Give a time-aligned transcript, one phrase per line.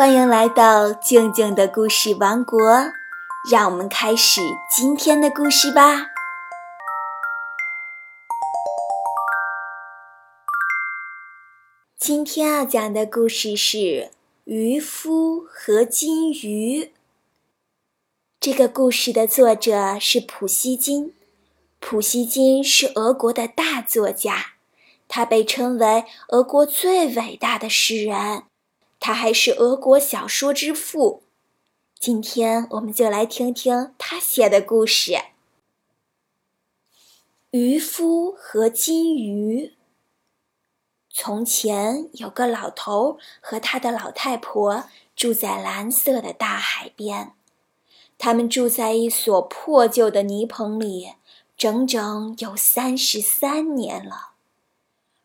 [0.00, 2.58] 欢迎来到静静的故事王国，
[3.50, 4.40] 让我们开始
[4.74, 6.06] 今天的故事吧。
[11.98, 13.76] 今天要讲的故事是
[14.44, 16.84] 《渔夫和金鱼》。
[18.40, 21.12] 这个故事的作者是普希金。
[21.78, 24.54] 普希金是俄国的大作家，
[25.06, 28.44] 他被称为俄国最伟大的诗人。
[29.00, 31.22] 他还是俄国小说之父。
[31.98, 35.12] 今天我们就来听听他写的故事：
[37.50, 39.66] 《渔夫和金鱼》。
[41.12, 44.84] 从前有个老头和他的老太婆
[45.16, 47.32] 住在蓝色的大海边，
[48.16, 51.14] 他们住在一所破旧的泥棚里，
[51.56, 54.34] 整整有三十三年了。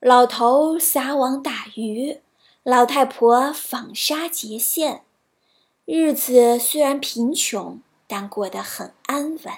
[0.00, 2.20] 老头撒网打鱼。
[2.68, 5.02] 老太婆纺纱结线，
[5.86, 9.54] 日子虽然贫穷，但过得很安稳。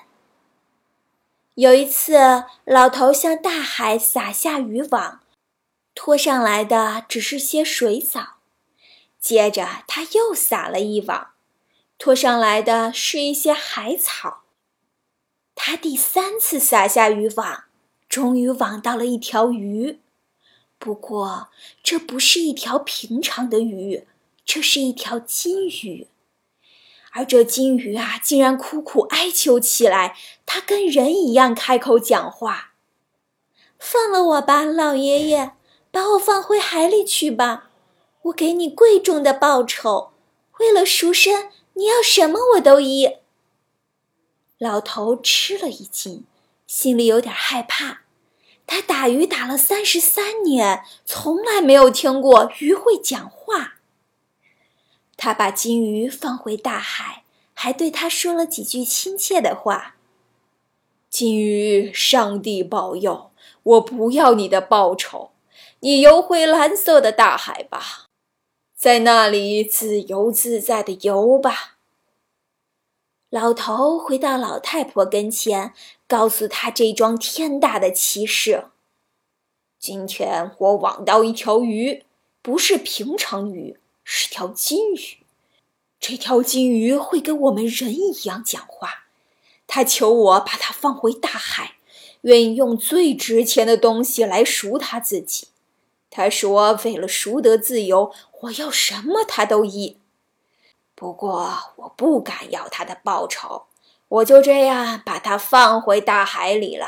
[1.56, 5.22] 有一次，老头向大海撒下渔网，
[5.92, 8.36] 拖上来的只是些水藻；
[9.18, 11.32] 接着他又撒了一网，
[11.98, 14.42] 拖上来的是一些海草。
[15.56, 17.64] 他第三次撒下渔网，
[18.08, 19.98] 终于网到了一条鱼。
[20.80, 21.50] 不过，
[21.82, 24.06] 这不是一条平常的鱼，
[24.46, 26.08] 这是一条金鱼。
[27.12, 30.16] 而这金鱼啊，竟然苦苦哀求起来。
[30.46, 32.72] 它跟人一样开口讲话
[33.78, 35.52] ：“放了我吧，老爷爷，
[35.90, 37.70] 把我放回海里去吧。
[38.22, 40.12] 我给你贵重的报酬，
[40.60, 43.16] 为了赎身，你要什么我都依。”
[44.56, 46.24] 老头吃了一惊，
[46.66, 47.99] 心里有点害怕。
[48.72, 53.80] 他打鱼打了三十三年，从来没有听过鱼会讲话。
[55.16, 59.96] 他把金鱼放回大海，还对他说了几句亲切的话
[61.10, 63.32] ：“金鱼，上帝保佑！
[63.64, 65.32] 我不要你的报酬，
[65.80, 68.06] 你游回蓝色的大海吧，
[68.76, 71.78] 在那里自由自在的游吧。”
[73.30, 75.72] 老头回到老太婆跟前，
[76.08, 78.64] 告诉她这桩天大的奇事。
[79.78, 82.02] 今天我网到一条鱼，
[82.42, 85.18] 不是平常鱼，是条金鱼。
[86.00, 89.04] 这条金鱼会跟我们人一样讲话。
[89.68, 91.76] 它求我把它放回大海，
[92.22, 95.46] 愿意用最值钱的东西来赎它自己。
[96.10, 99.98] 他说：“为了赎得自由，我要什么他都依。”
[101.00, 103.64] 不过我不敢要他的报酬，
[104.06, 106.86] 我就这样把他放回大海里了。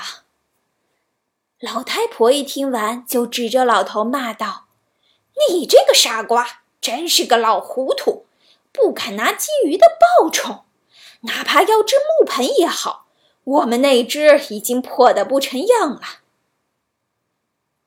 [1.58, 4.66] 老太婆一听完，就指着老头骂道
[5.48, 8.26] ：“你这个傻瓜，真是个老糊涂，
[8.70, 10.64] 不敢拿金鱼的报酬，
[11.22, 13.06] 哪怕要只木盆也好。
[13.44, 16.02] 我们那只已经破得不成样了。”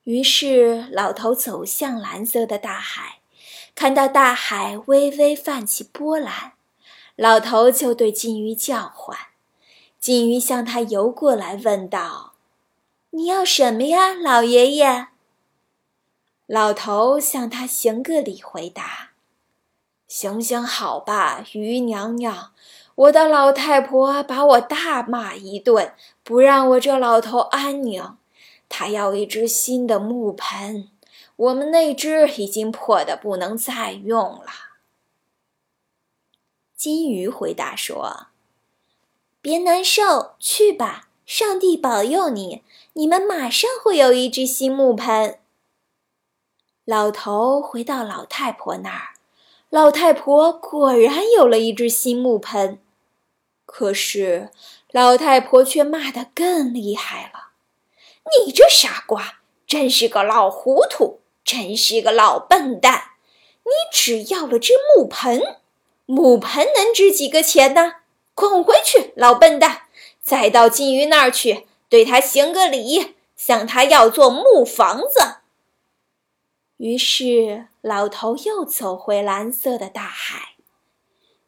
[0.02, 3.15] 于是，老头走向蓝色的大海。
[3.76, 6.52] 看到大海微微泛起波澜，
[7.14, 9.14] 老头就对金鱼叫唤。
[10.00, 12.32] 金鱼向他游过来，问道
[13.10, 15.08] ：“你要什么呀，老爷爷？”
[16.48, 19.10] 老头向他行个礼，回答
[20.08, 22.52] ：“行行好吧，鱼娘娘，
[22.94, 25.92] 我的老太婆把我大骂一顿，
[26.24, 28.16] 不让我这老头安宁。
[28.70, 30.88] 她要一只新的木盆。”
[31.36, 34.46] 我们那只已经破的不能再用了。
[36.74, 38.28] 金鱼回答说
[39.42, 42.62] ：“别难受，去吧，上帝保佑你，
[42.94, 45.38] 你们马上会有一只新木盆。”
[46.86, 49.16] 老头回到老太婆那儿，
[49.68, 52.80] 老太婆果然有了一只新木盆，
[53.66, 54.50] 可是
[54.92, 57.50] 老太婆却骂得更厉害了
[58.46, 63.12] ：“你这傻瓜，真是个老糊涂！”真是个老笨蛋！
[63.62, 65.58] 你只要了只木盆，
[66.04, 67.94] 木盆能值几个钱呢？
[68.34, 69.82] 滚回去，老笨蛋！
[70.20, 75.36] 再到金鱼那儿去，对他行个礼，向他要座木房子。
[76.78, 80.56] 于是，老头又走回蓝色的大海，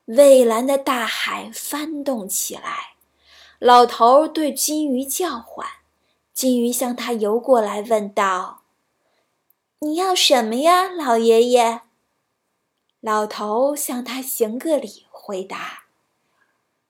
[0.07, 2.95] 蔚蓝的大海翻动起来。
[3.59, 5.67] 老头对金鱼叫唤，
[6.33, 8.58] 金鱼向他游过来，问道。
[9.81, 11.83] 你要什么呀，老爷爷？
[13.01, 15.85] 老头向他行个礼，回答：“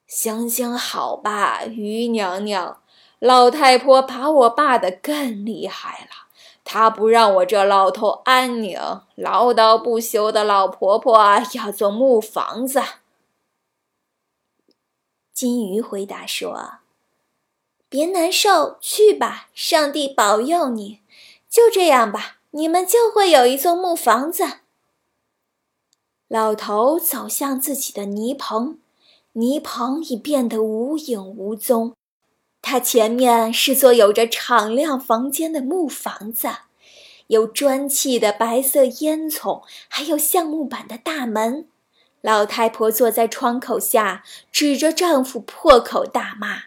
[0.09, 2.83] 行行好吧，鱼娘娘。
[3.19, 6.29] 老太婆把我骂得更厉害了，
[6.65, 8.81] 他不让我这老头安宁，
[9.17, 11.19] 唠叨不休的老婆婆
[11.53, 12.83] 要做木房子。
[15.35, 16.79] 金鱼回答说
[17.91, 21.03] ：“别难受，去吧，上帝保佑你。
[21.51, 24.45] 就这样吧，你们就会有一座木房子。”
[26.29, 28.79] 老头走向自己的泥棚，
[29.33, 31.95] 泥棚已变得无影无踪。
[32.61, 36.49] 他前面是座有着敞亮房间的木房子，
[37.29, 41.69] 有砖砌的白色烟囱，还有橡木板的大门。
[42.21, 46.65] 老太婆坐在窗口下，指着丈夫破口大骂：“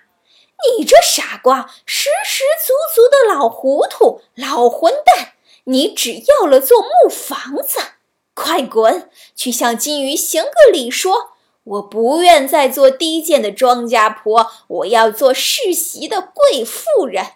[0.79, 5.30] 你这傻瓜，实实足足的老糊涂，老混蛋！
[5.65, 7.79] 你只要了座木房子，
[8.33, 11.31] 快滚去向金鱼行个礼，说。”
[11.63, 17.33] 我不愿再做低贱的庄稼婆，我要做世袭的贵妇人。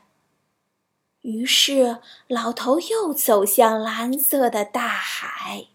[1.22, 5.68] 于是，老头又走向蓝色的大海。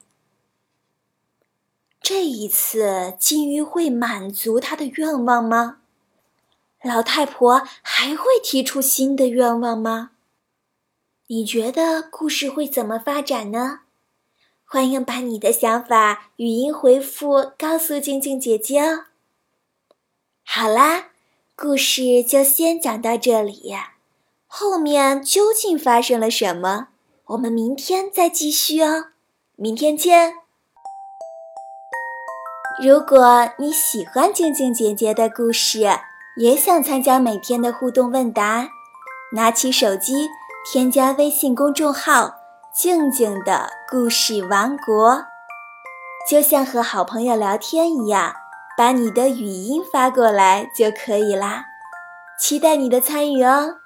[2.03, 5.79] 这一次，金鱼会满足他的愿望吗？
[6.83, 10.11] 老太婆还会提出新的愿望吗？
[11.33, 13.83] 你觉得故事会怎么发展呢？
[14.65, 19.05] 欢迎把你的想法语音回复告诉静静姐姐哦。
[20.45, 21.11] 好啦，
[21.55, 23.73] 故事就先讲到这里，
[24.49, 26.89] 后面究竟发生了什么？
[27.27, 29.11] 我们明天再继续哦，
[29.55, 30.35] 明天见。
[32.83, 35.87] 如果你喜欢静静姐姐的故事，
[36.37, 38.71] 也想参加每天的互动问答，
[39.35, 40.27] 拿起手机
[40.65, 42.37] 添加微信公众号。
[42.73, 45.25] 静静的故事王国，
[46.31, 48.33] 就像和好朋友聊天一样，
[48.79, 51.65] 把你的语音发过来就可以啦。
[52.39, 53.79] 期待你的参与哦。